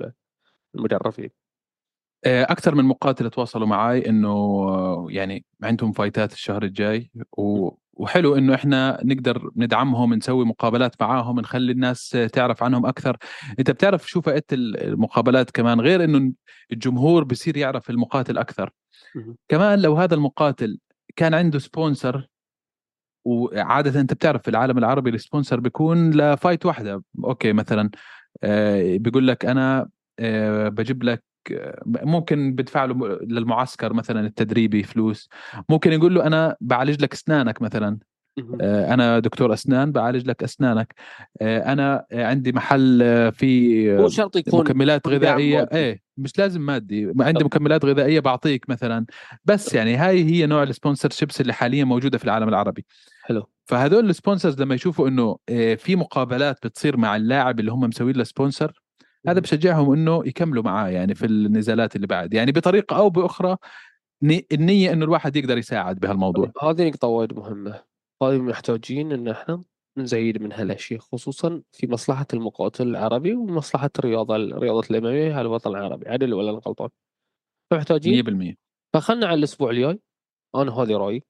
[0.76, 1.30] المدربين.
[2.26, 7.70] أكثر من مقاتل تواصلوا معي إنه آه، يعني عندهم فايتات الشهر الجاي و...
[7.94, 13.18] وحلو إنه إحنا نقدر ندعمهم نسوي مقابلات معاهم نخلي الناس تعرف عنهم أكثر.
[13.60, 16.34] أنت بتعرف شو فائدة المقابلات كمان؟ غير إنه
[16.72, 18.70] الجمهور بصير يعرف المقاتل أكثر.
[19.48, 20.80] كمان لو هذا المقاتل
[21.16, 22.28] كان عنده sponsor
[23.28, 27.04] وعادة أنت بتعرف في العالم العربي ال sponsor بيكون ل fight واحدة.
[27.24, 27.90] okay مثلا
[28.44, 35.30] آه، بيقول لك أنا آه، بجيب لك آه، ممكن بدفع له للمعسكر مثلا التدريبي فلوس.
[35.70, 38.00] ممكن يقول له أنا بعالج لك أسنانك مثلا.
[38.62, 40.93] أنا دكتور أسنان بعالج لك أسنانك.
[41.41, 45.69] آه، أنا عندي محل آه، فيه مو شرط يكون مكملات غذائية.
[45.73, 47.13] إيه مش لازم مادي.
[47.19, 49.06] عندي مكملات غذائية بعطيك مثلا.
[49.45, 52.86] بس يعني هاي هي نوع ال sponsorships اللي حاليا موجودة في العالم العربي.
[53.23, 53.50] حلو.
[53.65, 58.15] فهذول ال sponsors لما يشوفوا إنه آه، في مقابلات بتصير مع اللاعب اللي هم مسوين
[58.15, 58.82] له sponsor
[59.28, 59.39] هذا.
[59.39, 62.34] بشجعهم إنه يكملوا معاه يعني في النزالات اللي بعد.
[62.34, 63.56] يعني بطريقة أو بأخرى
[64.23, 66.52] ني- النية إنه الواحد يقدر يساعد بهالموضوع.
[66.63, 67.88] هذه نقطة وايد مهمة.
[68.23, 69.63] هذه محتاجين إن إحنا
[69.97, 76.10] نزيد من هالاشياء خصوصا في مصلحة المقاتل العربي ومصلحة الرياضة رياضة الإمامية على الوطن العربي
[76.10, 76.89] عدل ولا أنا غلطان؟
[77.71, 78.56] فمحتاجين 100%
[78.93, 79.99] فخلنا على الأسبوع الجاي
[80.56, 81.23] أنا هذه رأيي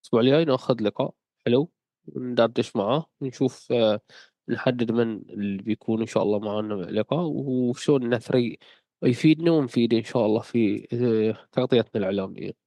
[0.00, 1.14] الأسبوع الجاي نأخذ لقاء
[1.46, 1.70] حلو
[2.16, 4.00] ندردش معاه نشوف آه،
[4.48, 8.58] نحدد من اللي بيكون إن شاء الله معنا لقاء وشلون نثري
[9.02, 12.65] يفيدنا ونفيد إن شاء الله في آه، تغطيتنا الإعلامية.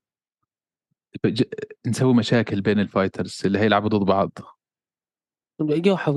[1.88, 4.32] نسوي مشاكل بين ال fighters اللي هيلعبوا ضد بعض.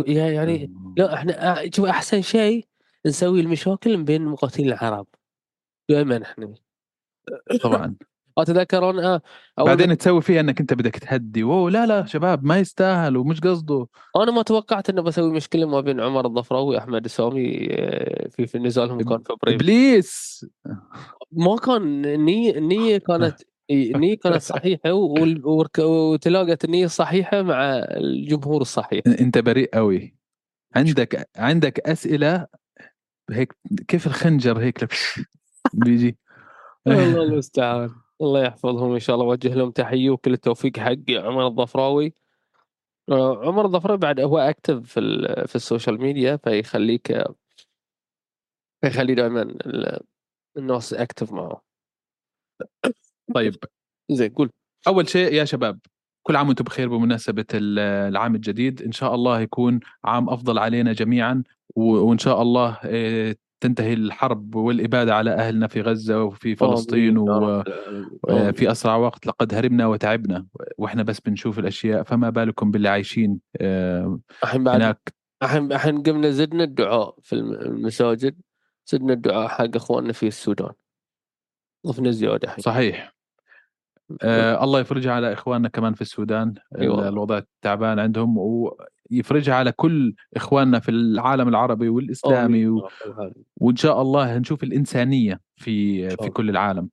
[0.06, 2.66] يعني لا إحنا آه، شوف أحسن شيء
[3.06, 5.06] نسوي المشاكل بين المقاتلين العرب.
[5.90, 6.54] دائما إحنا.
[7.62, 7.94] طبعا.
[8.38, 9.20] اتذكر أنا
[9.58, 11.42] أول ما بعدين تسوي فيها إنك أنت بدك تهدي.
[11.42, 13.86] اوه لا لا شباب ما يستاهل ومش قصده.
[14.16, 18.58] أنا ما توقعت إنه بسوي مشكلة ما بين عمر الظفراوي وأحمد السامي آه، في في
[18.58, 19.54] نزالهم كان في Brave.
[19.54, 20.46] إبليس!
[21.32, 24.92] ما كان النية النية كانت النية كانت صحيحة
[25.78, 29.02] وتلاقت النية الصحيحة مع الجمهور الصحيح.
[29.20, 30.16] أنت بريء قوي
[30.76, 32.46] عندك عندك أسئلة
[33.30, 33.56] هيك
[33.88, 34.78] كيف الخنجر هيك
[35.84, 36.18] بيجي.
[36.86, 37.90] الله المستعان.
[38.20, 39.26] الله يحفظهم إن شاء الله.
[39.26, 42.14] وجه لهم تحية وكل التوفيق حق عمر الظفراوي.
[43.10, 45.00] آه، عمر الظفراوي بعد هو active في
[45.46, 47.24] في ال social media فيخليك
[48.84, 50.00] فيخلي دائما ال-
[50.56, 51.62] الناس اكتف معه.
[53.32, 53.54] طيب
[54.10, 54.50] زين قول.
[54.86, 55.78] أول شيء يا شباب
[56.26, 58.82] كل عام وأنتم بخير بمناسبة ال- العام الجديد.
[58.82, 61.42] إن شاء الله يكون عام أفضل علينا جميعا
[61.76, 67.32] وإن شاء الله آه، تنتهي الحرب والإبادة على أهلنا في غزة وفي فلسطين آمين يا
[67.32, 68.18] و رب العالمين.
[68.30, 68.52] آمين.
[68.52, 70.46] في أسرع وقت لقد هربنا وتعبنا.
[70.78, 77.14] وإحنا بس بنشوف الأشياء فما بالكم باللي عايشين آه، هناك؟ الحين الحين قمنا زدنا الدعاء
[77.22, 78.36] في الم- المساجد
[78.86, 80.72] زدنا الدعاء حق إخواننا في السودان.
[81.86, 82.62] ضفنا زيادة الحين.
[82.62, 83.14] صحيح.
[84.22, 86.54] آه الله يفرجها على إخواننا كمان في السودان.
[86.78, 87.08] أي والله.
[87.08, 92.88] الوضع تعبان عندهم ويفرجها على كل إخواننا في العالم العربي والإسلامي و...
[93.56, 96.28] وإن شاء الله نشوف الإنسانية في في.
[96.28, 96.88] كل العالم.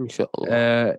[0.00, 0.48] إن شاء الله.
[0.50, 0.98] آه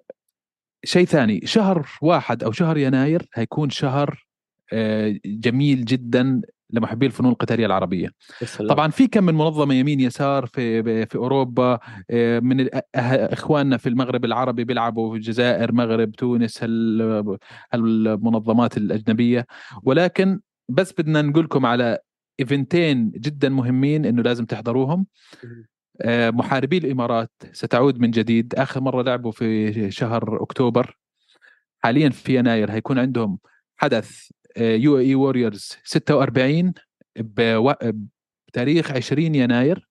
[0.83, 4.27] شيء ثاني شهر واحد أو شهر يناير هيكون شهر
[4.73, 6.41] آه جميل جدا.
[6.69, 8.09] لمحبي الفنون القتالية العربية.
[8.41, 8.69] يا سلام.
[8.69, 13.89] طبعا في كم من منظمة يمين يسار في في أوروبا آه، من أه- إخواننا في
[13.89, 17.37] المغرب العربي بيلعبوا في الجزائر مغرب تونس هال-
[17.73, 19.45] هالمنظمات الأجنبية.
[19.83, 21.97] ولكن بس بدنا نقول لكم على
[22.39, 25.05] إيفنتين جدا مهمين إنه لازم تحضروهم.
[26.01, 28.55] آه، محاربي الإمارات ستعود من جديد.
[28.55, 30.97] آخر مرة لعبوا في شهر أكتوبر.
[31.83, 33.39] حاليا في يناير هيكون عندهم
[33.77, 36.73] حدث UAE Warriors 46
[37.19, 37.73] بو-
[38.47, 39.89] بتاريخ 20 يناير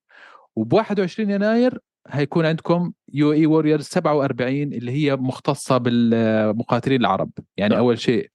[0.55, 7.79] وب 21 يناير هيكون عندكم UAE Warriors 47 اللي هي مختصة بالمقاتلين العرب يعني نعم.
[7.83, 8.29] أول شيء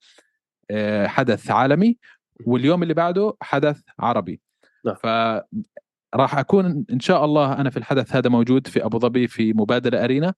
[0.71, 1.97] آه، حدث عالمي
[2.45, 4.41] واليوم اللي بعده حدث عربي
[4.85, 4.95] نعم.
[4.95, 5.05] ف
[6.15, 10.03] راح أكون إن شاء الله أنا في الحدث هذا موجود في أبو ظبي في مبادلة
[10.03, 10.33] Arena.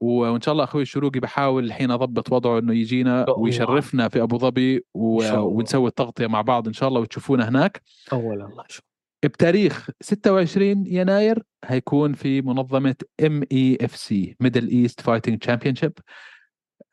[0.00, 3.30] وإن شاء الله أخوي الشروقي بحاول الحين أضبط وضعه إنه يجينا.
[3.30, 5.22] ويشرفنا في أبو ظبي و...
[5.38, 7.82] ونسوي التغطية مع بعض إن شاء الله وتشوفونا هناك.
[8.12, 8.84] والله شوف
[9.24, 12.94] بتاريخ 26 يناير هيكون في منظمة
[13.26, 15.92] MEFC Middle East Fighting Championship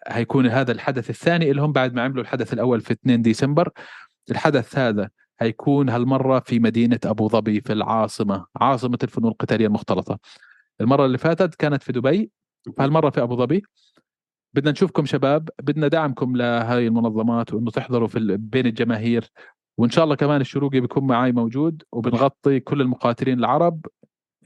[0.08, 3.70] هيكون هذا الحدث الثاني لهم بعد ما عملوا الحدث الأول في 2 ديسمبر.
[4.32, 10.20] الحدث هذا هيكون هالمرة في مدينة أبو ظبي في العاصمة عاصمة الفنون القتالية المختلطة.
[10.82, 12.32] المرة اللي فاتت كانت في دبي
[12.78, 13.63] فهالمرة في أبو ظبي.
[14.54, 19.32] بدنا نشوفكم شباب بدنا دعمكم لهذه المنظمات وإنه تحضروا في ال- بين الجماهير.
[19.78, 23.86] وإن شاء الله كمان الشروقي بيكون معي موجود وبنغطي كل المقاتلين العرب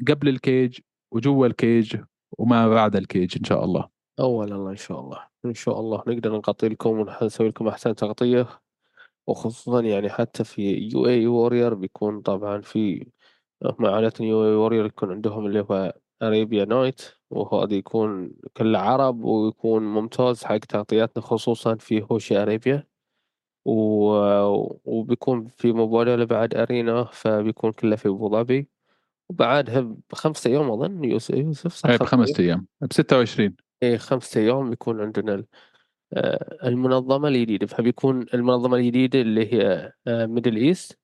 [0.07, 0.79] قبل الكيج
[1.11, 1.97] وجوا الكيج
[2.31, 3.87] وما بعد الكيج إن شاء الله.
[4.19, 5.19] والله إن شاء الله.
[5.45, 8.47] إن شاء الله نقدر نغطي لكم ونسوي لكم أحسن تغطية.
[9.27, 13.07] وخصوصا يعني حتى في UAE Warriors بيكون طبعا في
[13.65, 15.93] هم عادة UAE Warriors يكون عندهم اللي هو
[16.23, 22.87] Arabia Night وهذا يكون كله عرب ويكون ممتاز حق تغطياتنا خصوصا في هوشة Arabia
[23.65, 23.71] و...
[24.85, 28.69] وبيكون في مبادلة بعد Arena فبيكون كله في أبو ظبي.
[29.29, 32.67] وبعدها بخمسة أيام أظن يوسف يوسف؟ صح اي خمسة بخمسة أيام.
[32.81, 35.45] ب 26 إيه خمسة أيام بيكون عندنا
[36.13, 37.67] آه، المنظمة الجديدة.
[37.67, 40.99] فبيكون المنظمة الجديدة اللي هي Middle East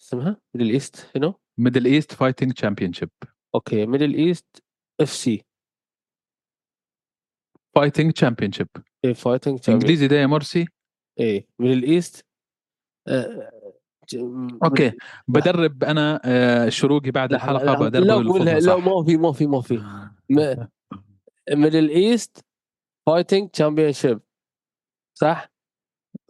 [0.00, 3.10] اسمها؟ ميدل ايست هنا ميدل ايست فايتنج تشامبيونشيب
[3.54, 4.62] أوكي ميدل إيست
[5.00, 5.44] إف سي.
[7.74, 8.68] فايتنج تشامبيونشيب
[9.04, 10.66] إيه فايتنج إنجليزي ده يا مرسي
[11.20, 12.26] إيه ميدل إيست.
[13.08, 13.50] آه،
[14.64, 14.92] أوكي
[15.28, 19.60] بدرب أنا آه، الشروقي بعد الحلقة لا بدربه لا لا ما في ما في ما
[19.60, 20.66] في.
[21.50, 22.44] ميدل إيست
[23.06, 24.20] فايتنج تشامبيونشيب
[25.18, 25.52] صح؟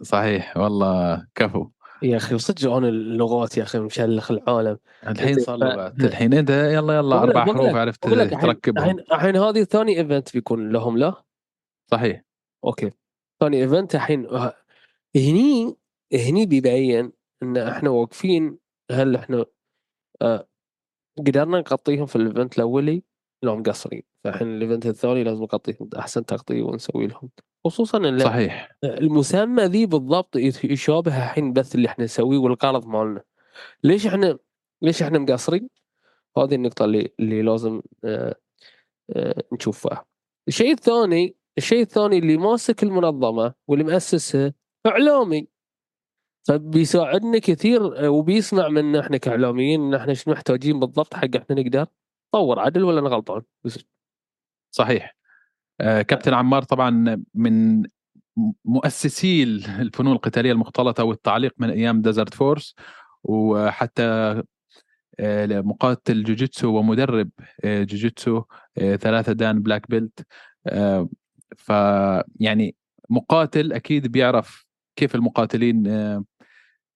[0.03, 1.71] صحيح والله كفو.
[2.05, 4.79] يا أخي صدق أنا اللغات يا أخي مشلخ العالم.
[5.07, 8.85] الحين صار ف- بعد الحين إنت يلا يلا أربع حروف عرفت لك الحين تركبهم.
[8.85, 11.25] الحين الحين هذه ثاني event بيكون لهم لا؟
[11.91, 12.25] صحيح.
[12.65, 12.91] Okay.
[13.41, 14.27] ثاني event الحين
[15.17, 15.77] هني
[16.15, 17.13] هني بيبين
[17.43, 18.59] إن إحنا واقفين
[18.91, 19.45] هل إحنا
[20.23, 20.49] آه
[21.19, 23.03] قدرنا نغطيهم في ال event الأولي؟
[23.43, 24.03] لو مقصرين.
[24.25, 27.31] فالحين ال event الثاني لازم نغطيهم أحسن تغطية ونسوي لهم.
[27.65, 28.77] خصوصا ان صحيح.
[28.85, 33.23] المسمى ذي بالضبط يشابه الحين بث اللي إحنا نسويه والغرض مالنا.
[33.85, 34.39] ليش إحنا
[34.83, 35.69] ليش إحنا مقصرين؟
[36.39, 38.35] هذه النقطة اللي اللي لازم آه،
[39.11, 40.05] آه، نشوفها.
[40.49, 44.55] الشيء الثاني الشيء الثاني اللي ماسك المنظمة واللي مؤسسها
[44.87, 45.49] إعلامي.
[46.49, 51.87] فبيساعدنا كثير آه، وبيسمع منا إحنا كإعلاميين إن إحنا شنو محتاجين بالضبط حق إحنا نقدر
[52.35, 53.43] نطور عدل ولا أنا غلطان؟
[54.71, 55.17] صحيح.
[55.81, 57.83] كابتن عمار طبعا من
[58.65, 62.75] مؤسسي الفنون القتالية المختلطة والتعليق من أيام Desert Force
[63.25, 64.43] وحتى
[65.21, 67.31] آه، مقاتل جوجيتسو ومدرب
[67.65, 68.43] آه، جوجيتسو
[68.79, 70.27] آه، ثلاثة دان black belt
[70.67, 71.09] آه،
[71.57, 72.77] فيعني
[73.11, 76.25] مقاتل أكيد بيعرف كيف المقاتلين آه،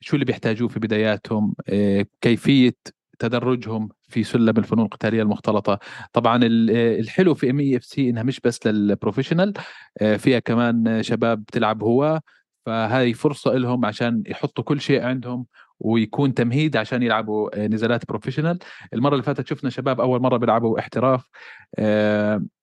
[0.00, 2.74] شو اللي بيحتاجوه في بداياتهم آه، كيفية
[3.18, 5.78] تدرجهم في سلم الفنون القتالية المختلطة.
[6.12, 9.54] طبعا آه، الحلو في MEFC إنها مش بس لل professional
[10.00, 12.20] آه، فيها كمان شباب بتلعب هواه
[12.66, 15.46] فهذه فرصة لهم عشان يحطوا كل شيء عندهم
[15.80, 18.58] ويكون تمهيد عشان يلعبوا آه، نزالات professional
[18.94, 21.24] المرة اللي فاتت شفنا شباب أول مرة بيلعبوا احتراف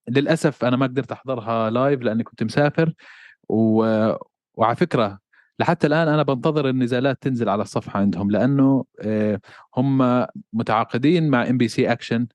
[0.09, 2.93] للأسف أنا ما قدرت أحضرها live لأني كنت مسافر
[3.49, 3.85] و...
[4.55, 5.19] وعلى فكرة
[5.59, 9.39] لحتى الآن أنا بنتظر النزالات تنزل على الصفحة عندهم لأنه آه،
[9.77, 12.27] هم متعاقدين مع ام بي سي اكشن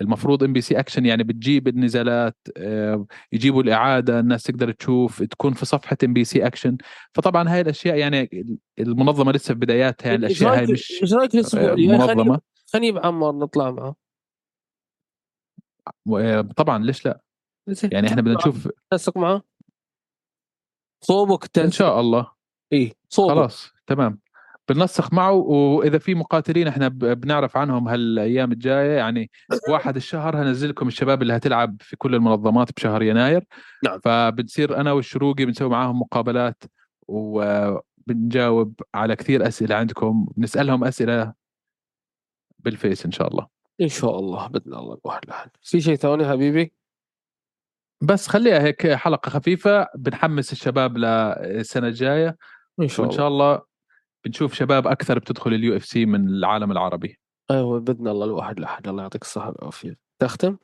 [0.00, 5.52] المفروض ام بي سي اكشن يعني بتجيب النزالات آه، يجيبوا الإعادة الناس تقدر تشوف تكون
[5.52, 6.76] في صفحة MBC Action
[7.14, 8.44] فطبعا هاي الأشياء يعني
[8.78, 12.40] المنظمة لسه في بداياتها يعني الأشياء هاي مش إيش رأيك الأسبوع آه، منظمة.
[12.72, 13.96] خليني بعمر نطلع معه.
[16.56, 17.20] طبعا ليش لا.
[17.92, 19.42] يعني إحنا بدنا نشوف تنسق معه؟
[21.00, 22.39] صوبك إن شاء الله.
[22.72, 24.20] اي صوبك خلاص تمام.
[24.68, 29.30] بننسق معه وإذا في مقاتلين إحنا بنعرف عنهم هالأيام الجاية يعني
[29.70, 33.44] واحد الشهر هنزل لكم الشباب اللي هتلعب في كل المنظمات بشهر يناير.
[33.84, 34.00] نعم.
[34.04, 36.62] فبنصير أنا والشروقي بنسوي معاهم مقابلات
[37.08, 41.34] وبنجاوب على كثير أسئلة عندكم بنسالهم أسئلة
[42.58, 43.46] بالفيس إن شاء الله.
[43.80, 44.98] إن شاء الله بإذن الله
[45.28, 46.72] لحد في شيء ثاني حبيبي؟
[48.02, 52.36] بس خليها هيك حلقة خفيفة بنحمس الشباب للسنة الجاية.
[52.82, 53.16] إن شاء وإن الله.
[53.16, 53.62] شاء الله
[54.24, 57.18] بنشوف شباب أكثر بتدخل ال UFC من العالم العربي.
[57.50, 59.96] أيوه بإذن الله الواحد لحد الله يعطيك الصحة والعافية.
[60.18, 60.56] تختم؟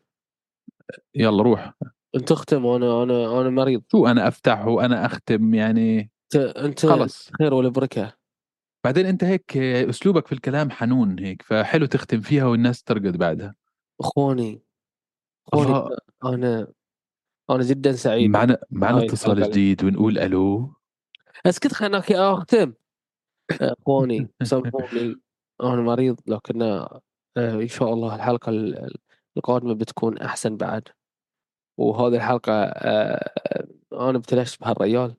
[1.15, 1.73] يلا روح.
[2.15, 3.83] انت تختم وأنا أنا أنا مريض.
[3.93, 7.31] شو أنا أفتح وأنا أختم يعني؟ انت أنت خلص.
[7.39, 8.13] خير والبركه
[8.85, 13.55] بعدين أنت هيك أسلوبك في الكلام حنون هيك فحلو تختم فيها والناس ترقد بعدها.
[14.01, 14.63] أخواني
[15.53, 15.97] أخواني.
[16.25, 16.73] أنا
[17.51, 18.31] أنا جدا سعيد.
[18.31, 19.43] معنا معنا اتصال.
[19.43, 20.76] جديد ونقول ألو.
[21.47, 22.73] اسكت خلينا أختم.
[23.61, 25.17] أخواني سامحوني
[25.63, 27.01] أنا مريض لكن آه،
[27.37, 28.97] إن شاء الله الحلقة ال-
[29.37, 30.89] القادمة بتكون أحسن بعد.
[31.79, 33.31] وهذه الحلقة آه،
[33.93, 35.15] أنا ابتلشت بهالريال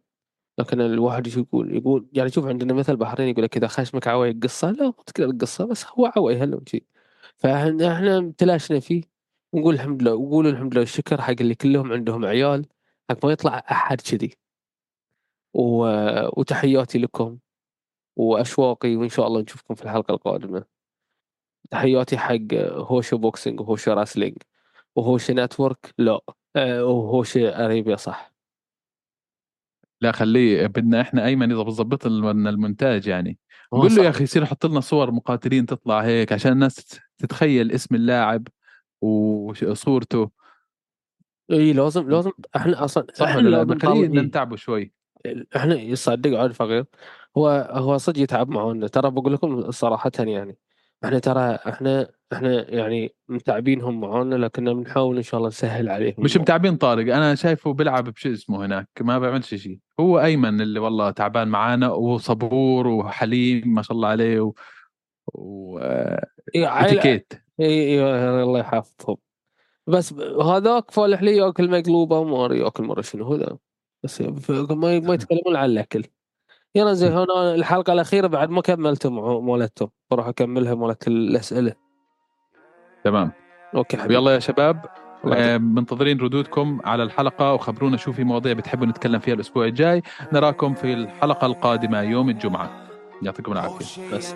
[0.59, 4.71] لكن الواحد يقول يقول يعني شوف عندنا مثل بحرين يقول لك إذا خشمك عوي القصة
[4.71, 6.83] لا ما تقدر القصة بس هو عوي هلا شيء
[7.37, 9.01] فإحنا إحنا ابتلاشنا فيه.
[9.53, 12.65] ونقول الحمد لله وقولوا الحمد لله والشكر حق اللي كلهم عندهم عيال
[13.09, 14.31] حق ما يطلع أحد كذي.
[15.57, 17.37] وتحياتي لكم
[18.15, 20.65] وأشواقي وإن شاء الله نشوفكم في الحلقة القادمة.
[21.71, 24.37] تحياتي حق هوشو boxing وهوشو wrestling
[24.95, 26.19] وهوشو نتورك لا
[26.55, 28.33] آه، وهوشو أريبيا صح.
[30.01, 33.37] لا خليه بدنا إحنا أيمن إذا بظبط لنا المونتاج يعني.
[33.71, 34.09] قول له يا.
[34.09, 38.47] أخي يصير يحط لنا صور مقاتلين تطلع هيك عشان الناس تتخيل اسم اللاعب
[39.01, 40.31] وصورته.
[41.51, 44.19] اي لازم لازم إحنا أصلا صح إحنا لازم.
[44.19, 44.93] نتعبه شوي.
[45.55, 46.85] إحنا يصدق عاد فقير.
[47.37, 48.87] هو هو صدق يتعب معانا.
[48.87, 50.57] ترى بقول لكم صراحة يعني
[51.05, 56.37] إحنا ترى إحنا إحنا يعني متعبينهم معانا لكن بنحاول إن شاء الله نسهل عليهم مش.
[56.37, 61.11] متعبين طارق؟ أنا شايفه بيلعب بشو اسمه هناك ما بيعملش شيء هو أيمن اللي والله
[61.11, 64.53] تعبان معانا وصبور وحليم ما شاء الله عليه و...
[65.33, 65.79] و...
[66.55, 69.17] اتيكيت إي إي الله يحفظهم.
[69.87, 70.13] بس
[70.43, 73.57] هذاك فالح لي ياكل مقلوبة وما ياكل مرة شنو هذا
[74.03, 76.03] بس ما ما يتكلمون عن الأكل.
[76.75, 79.89] يلا زين هنا الحلقة الأخيرة بعد ما كملتم مالتهم.
[80.11, 81.73] بروح أكملها مالت الأسئلة.
[83.03, 83.31] تمام.
[83.75, 84.13] أوكي حبيبي.
[84.13, 84.85] يلا يا شباب.
[85.33, 90.01] آه، منتظرين ردودكم على الحلقة وخبرونا شو في مواضيع بتحبوا نتكلم فيها الأسبوع الجاي.
[90.33, 92.87] نراكم في الحلقة القادمة يوم الجمعة.
[93.21, 94.15] يعطيكم العافية.
[94.15, 94.35] بس.